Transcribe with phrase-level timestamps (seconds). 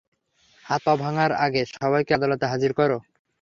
[0.65, 2.91] হাত-পা ভাঙার আগে সবাইকে আদালতে হাজির কর?